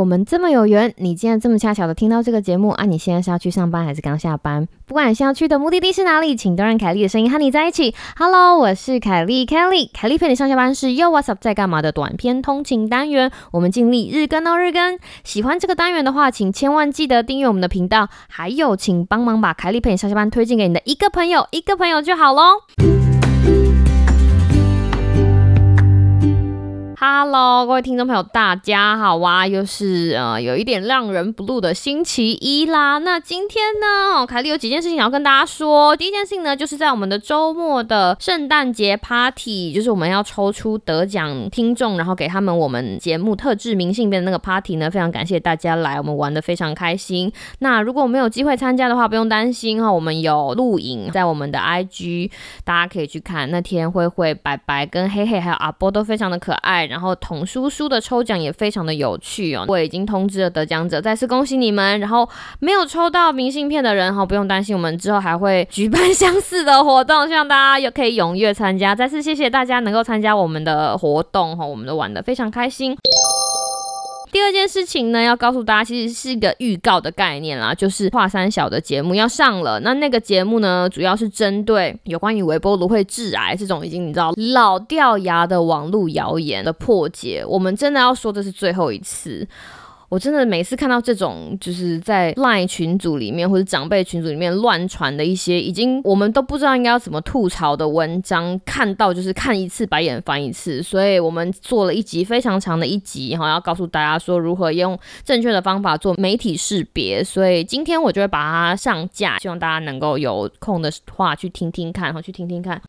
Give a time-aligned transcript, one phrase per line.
[0.00, 2.86] 我们这么有缘，你竟然这么恰巧的听到这个节目啊！
[2.86, 4.66] 你现在是要去上班还是刚下班？
[4.86, 7.94] 不管你是要去的目的地是哪里，请都让凯莉的声音和你在一起。
[8.16, 13.30] Hello，我是凯莉，Kelly，凯莉陪你上下班是 Yo What's Up 在干嘛的短篇通勤单元。
[13.52, 14.98] 我们尽力日更哦日更。
[15.22, 22.42] 喜欢这个单元的话，请千万记得订阅我们的频道，还有请帮忙把凯莉陪你上下班推荐给你的一个朋友，一个朋友就好喽。
[27.02, 29.46] Hello，各位听众朋友，大家好啊！
[29.46, 32.98] 又是呃有一点让人不录的星期一啦。
[32.98, 35.96] 那今天呢，凯莉有几件事情要跟大家说。
[35.96, 47.32] 第一件事情呢，就是在我们的周末的圣诞节 Party，就是我们要抽出得奖听众，然后给他们我们节目特制明信片的那个 Party 呢，非常感谢大家来，我们玩的非常开心。
[47.60, 52.30] 那如果没有机会参加的话，不用担心哈，我们有录影在我们的 IG，
[52.62, 53.50] 大家可以去看。
[53.50, 56.89] 那天灰灰、白白跟黑黑还有阿波都非常的可爱。
[56.90, 61.98] 然后童书书的抽奖也非常的有趣哦，我已经通知了得奖者，再次恭喜你们。
[62.00, 68.94] 然后没有抽到明信片的人哈，不用担心，我们之后还会 举办相似的活动，希望大家也可以踊跃参加。
[68.94, 72.96] 再次谢谢大家能够参加我们的活动哈，我们都玩的非常开心。
[74.32, 79.80] 第二件事情呢，要告诉大家，其实是一个预告的概念啦，就是华山小的节目要上了。
[79.80, 87.44] 那那个节目呢，主要是针对有关于微波炉会致癌这种已经你知道老掉牙的网络谣言的破解。
[87.46, 89.46] 我们真的要说，这是最后一次。
[90.10, 100.82] 我真的每次看到这种，就是在 LINE 群组里面或者长辈群组里面乱传的一些，已经我们都不知道应该要怎么吐槽的文章，看到就是看一次白眼翻一次。
[100.82, 107.22] 所以我们做了一集非常长的一集，哈，要告诉大家说如何用正确的方法做媒体识别。
[107.22, 112.82] 所以今天我就会把它上架，希望大家能够有空的话去听听看，哈，去听听看。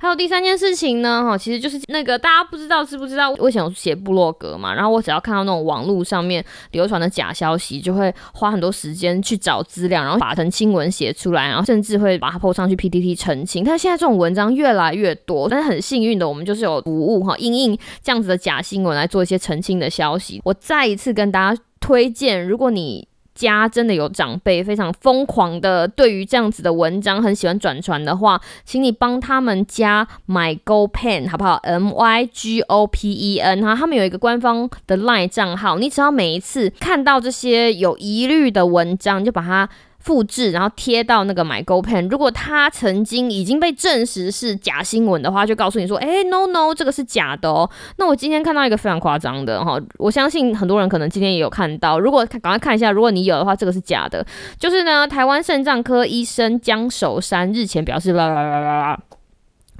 [0.00, 13.64] 还有第三件事情呢，哈，其实就是那个大家不知道知不知道，我想写部落格嘛，然后我只要看到那种网络上面流传的假消息，就会花很多时间去找资料，然后把成新闻写出来，然后甚至会把它 po 上去 PPT 澄清。
[13.64, 20.40] 但现在这种文章越来越多，但是很幸运的，我们就是有服务哈，因应这样子的假新闻来做一些澄清的消息。
[20.44, 23.06] 我再一次跟大家推荐，如果你
[23.38, 39.68] 家真的有长辈非常疯狂的对于这样子的文章很喜欢转传的话，请你帮他们加 My Go Pen 好不好？M Y G O P E N 哈，他们有一个官方的 LINE 账号，你只要每一次看到这些有疑虑的文章，就把它。
[40.08, 42.08] 复制，然后贴到那个 MyGoPen，。
[42.08, 52.00] 如果他曾经已经被证实是假新闻的话，就告诉你说：“哎，no no，这个是假的哦。”那我今天看到一个非常夸张的哈，我相信很多人可能今天也有看到。
[52.00, 54.26] 如果赶快看一下，如果你有的话，这个是假的。
[54.58, 59.00] 就是呢，台湾肾脏科医生江守山日前表示啦啦啦啦啦。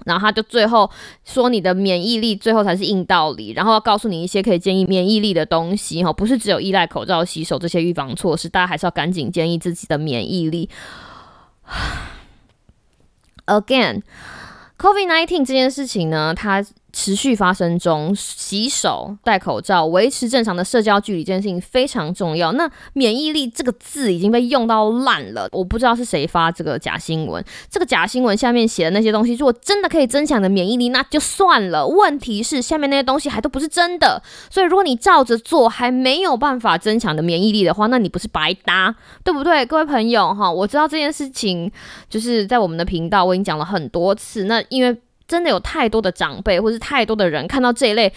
[0.04, 0.90] 然后他就最后
[1.24, 10.68] 说你的免疫力最后才是硬道理，然后要告诉你一些可以建议免疫力的东西哈，不是只有依赖口罩、洗手这些预防措施，大家还是要赶紧建议自己的免疫力。
[13.46, 16.64] Again，COVID-19 这件事情呢，它。
[16.98, 22.50] 持续发生中，洗手、戴口罩、维持正常的社交距离这件事情非常重要。
[22.54, 27.42] 那免疫力这个字已经被用到烂了，我不知道是谁发这个假新闻。
[27.70, 31.86] 这个假新闻下面写的那些东西，如果真的可以增强的免疫力，那就算了。
[31.86, 34.20] 问题是下面那些东西还都不是真的，
[34.50, 38.92] 所以如果你照着做还没有办法增强的免疫力的话，那你不是白搭，
[39.22, 39.64] 对不对？
[39.64, 41.70] 各位朋友哈，我知道这件事情
[42.10, 44.44] 就是在我们的频道我已经讲了很多次。
[44.44, 48.12] 那因为真的有太多的长辈，或是太多的人看到这一类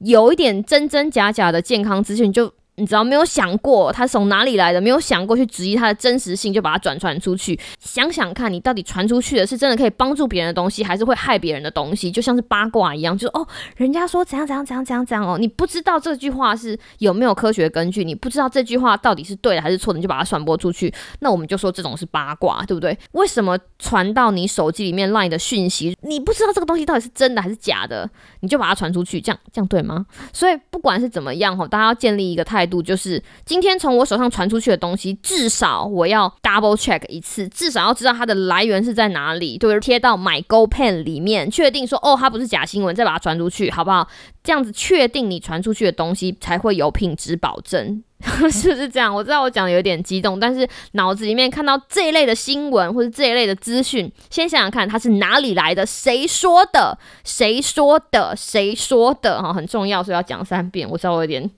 [0.00, 2.52] 有一点真真假假的健康资讯，就。
[2.76, 4.80] 你知道没有想过他从哪里来的？
[4.80, 7.58] 没有想过去质疑它的真实性，就把它转传出去。
[7.80, 12.10] 想想看你到底传出去的是真的可以帮助别人的东西，还是会害别人的东西？
[12.10, 20.92] 就像是八卦一样，就是哦，人家说怎样怎样怎样怎样怎样哦，你不知道这句话是有没有科学根据，你不知道这句话到底是对的还是错的，你就把它传播出去。
[21.20, 22.96] 那我们就说这种是八卦，对不对？
[23.12, 28.08] 为什么传到你手机里面 LINE 的讯息，你不知道这个东西到底是真的还是假的，
[28.40, 30.04] 你就把它传出去，这样这样对吗？
[30.32, 44.06] 所以不管是怎么样哈，大家要建立一个态度就是今天从我手上传出去的东西，至少我要 double check 一次，至少要知道它的来源是在哪里，就是贴到 My Go Pen 里面，确定说哦，它不是假新闻，再把它传出去，好不好？
[44.42, 48.00] 这样子确定你传出去的东西才会有品质保证，
[48.52, 49.12] 是不是这样？
[49.12, 60.88] 我知道我讲的有点激动，但是脑子里面看到这一类的新闻或者这一类的资讯，先想想看它是哪里来的，谁说的，谁说的，谁说的，哈，很重要，所以要讲三遍。
[60.88, 61.50] 我知道我有点。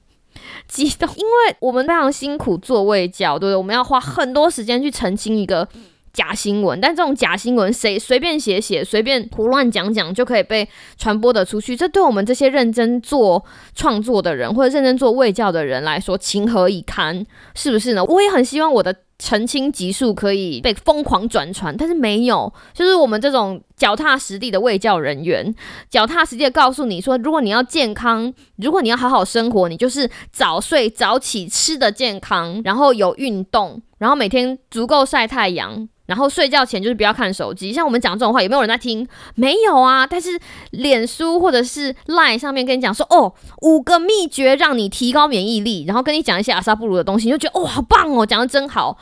[0.68, 3.56] 激动，因为我们非常辛苦做位教，对不对？
[3.56, 5.66] 我们要花很多时间去澄清一个
[6.12, 13.44] 假新闻，但这种假新闻谁随便写写、随便胡乱讲讲就可以被传播的出去，这对我们这些认真做
[13.74, 17.24] 创作的人或者认真做卫教的人来说，情何以堪？
[17.54, 18.04] 是不是呢？
[18.04, 18.94] 我也很希望我的。
[19.20, 25.52] 澄清级数可以被疯狂转传，但是没有，就是我们这种脚踏实地的卫教人员，
[25.90, 35.88] 脚踏实地的告诉你说，如果你要健康，如果你要好好生活，你就是早睡早起，吃的健康，然后有运动，然后每天足够晒太阳。
[36.08, 39.06] 然后睡觉前就是不要看手机，像我们讲这种话，有没有人在听？
[39.34, 40.06] 没有啊。
[40.06, 40.38] 但是
[40.70, 48.96] 脸书或者是 Line 上面跟你讲说，哦，五个秘诀让你提高免疫力，然后跟你讲一些阿萨布鲁的东西，你就觉得哦，好棒哦，讲的真好，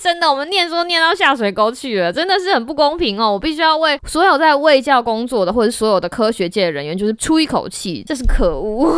[0.00, 3.30] 真的，我们念书念到下水沟去了，真的是很不公平哦。
[3.30, 8.94] 我必须要为所有在卫教工作的或者所有的科学界人员，就是出一口气，这是可恶。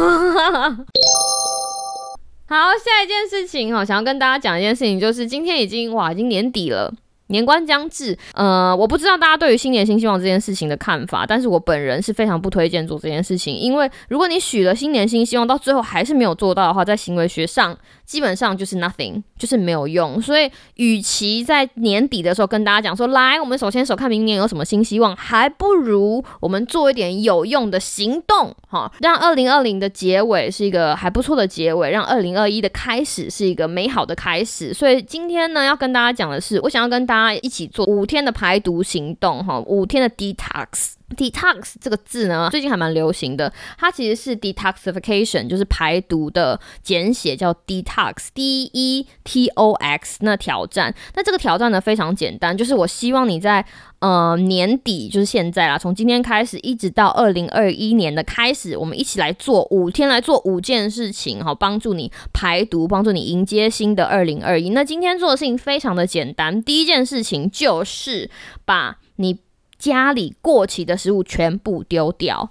[2.47, 6.93] 好，下一件事情哦，想要跟大家讲一件事情，就是今天已经哇，已经年底了。
[7.29, 20.21] 年关将至，呃，我不知道大家对于新年新希望这件事情的看法，但是我本人是非常不推荐做这件事情，因为如果你许了新年新希望，到最后还是没有做到的话，在行为学上基本上就是 nothing，就是没有用。
[20.21, 34.75] 所以，与其在年底的时候跟大家讲说，来，我们手牵手看明年有什么新希望，还不如我们做一点有用的行动，哈，让二零二零的结尾是一个还不错的结尾，让二零二一的开始是一个美好的开始。
[34.75, 40.95] 所以今天呢，要跟大家讲的是，我想要跟大大家一起做五天的排毒行动，哈，五天的 detox。
[41.15, 43.53] Detox 这个字呢，最近还蛮流行的。
[43.79, 50.19] 它其实是 detoxification，就是排毒的简写，叫 detox，d e t o x。
[50.21, 53.65] 那挑战，那这个挑战呢非常简单，就是我希望你在
[53.99, 64.71] 呃年底，就是现在啦，从今天开始一直到二零二一年的开始，我们一起来做五天，来做五件事情，好，帮助你排毒，帮助你迎接新的二零二一。
[64.71, 68.31] 那今天做的事情非常的简单，第一件事情就是
[68.65, 69.44] 把你。
[69.85, 72.49] 家里过期的食物全部丢掉，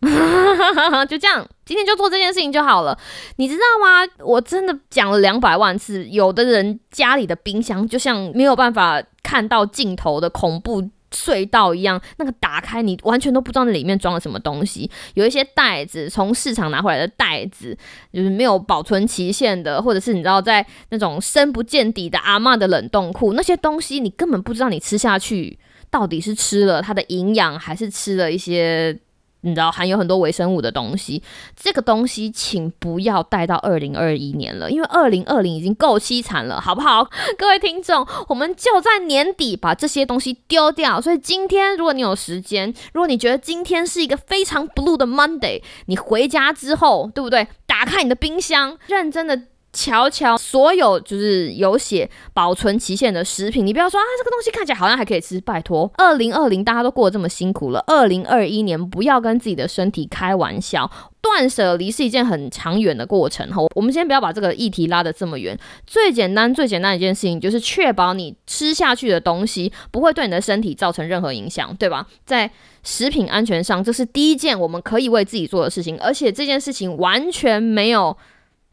[1.08, 2.98] 就这样，今天就做这件事情就好了。
[3.36, 4.06] 你知道吗？
[4.22, 14.90] 我真的讲了两百万次，有的人家里的冰箱就像没有办法看到尽头的恐怖隧道一样，那个打开你完全都不知道那里面装了什么东西。
[15.14, 17.74] 有一些袋子，从市场拿回来的袋子，
[18.12, 25.58] 就是没有保存期限的，或者是你知道在那种深不见底的阿妈的冷冻库，那些东西你根本不知道你吃下去。
[25.90, 28.98] 到底是吃了它的营养，还是吃了一些
[29.42, 31.22] 你知道含有很多微生物的东西？
[31.54, 37.08] 这个东西请不要带到二零二一年了，因为二零二零已经够凄惨了，好不好？
[37.38, 41.00] 各位听众，我们就在年底把这些东西丢掉。
[41.00, 47.46] 所以今天，如果你有时间，如果你觉得今天是一个非常 blue 的 Monday，你回家之后，对不对？
[47.66, 49.40] 打开你的冰箱，认真的。
[49.76, 55.38] 瞧瞧，所有就是有写保存期限的食品，你不要说啊，这个东西看起来好像还可以吃。
[55.42, 60.90] 拜托，二零二零大家都过得这么辛苦了，二零二一年不要跟自己的身体开玩笑。
[61.20, 65.58] 断舍离是一件很长远的过程哈，我们先不要把这个议题拉得这么远。
[65.84, 72.06] 最简单、最简单一件事情就是确保你吃下去的东西不会对你的身体造成任何影响，对吧？
[72.24, 72.50] 在
[72.82, 78.16] 食品安全上，这是第一件我们可以为自己做的事情，而且这件事情完全没有。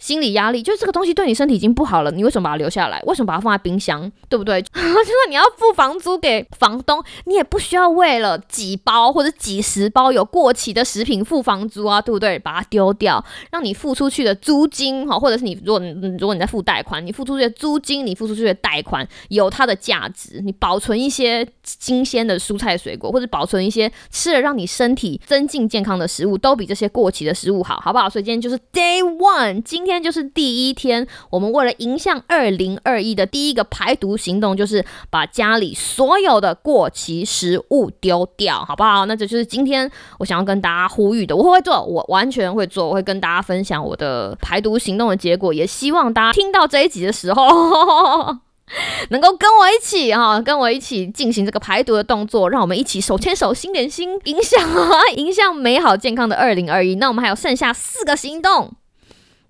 [0.04, 3.02] 心理压力，就是这个东西对你身体已经不好了，你为什么把它留下来？
[3.06, 4.12] 为什么把它放在冰箱？
[4.28, 4.62] 对不对？
[4.68, 12.38] 就说你要付房租给房东，你也不需要为了几包或者几十包有过期的食品付房租啊，对不对？
[12.38, 15.82] 把它丢掉，让你付出去的租金哈，或者是你如果
[16.20, 20.42] 如果你在付贷款，你付出去的租金，你付出去的贷款有它的价值。
[20.44, 28.10] 你保存一些新鲜的蔬菜水果，或者保存一些吃了让你身体增进健康的食物，都比这些过期的食物好，好不好？
[28.10, 30.04] 所以今天就是 Day One，今天。
[30.04, 39.06] 就是第一天，我们为了迎向二零二一的第一个排毒行动，就是把家里所有的过期食物丢掉，好不好？
[39.06, 39.90] 那这就是今天
[40.20, 41.34] 我想要跟大家呼吁的。
[41.34, 45.54] 我会做，我完全会做，我会跟大家分享我的排毒行动的结果。
[45.54, 47.46] 也希望大家听到这一集的时候，
[49.10, 56.96] 能够跟我一起哈，跟我一起进行这个排毒的动作，让我们一起手牵手，心连心，影响啊，影响美好健康的二零二一。
[56.96, 58.74] 那我们还有剩下四个行动。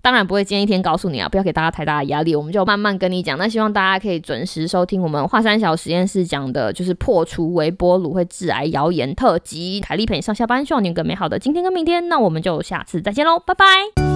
[0.02, 3.38] 当然不会今天一天告诉你啊，不要给大家太大的压力，我们就慢慢跟你讲。
[3.38, 9.80] 那希望大家可以准时收听我们华山小实验室讲的，就是破除微波炉会致癌谣言特辑。
[9.80, 12.10] 凯丽陪你上下班，希望你有个美好的今天跟明天。
[12.10, 14.13] 那我们就下次再见喽，拜拜。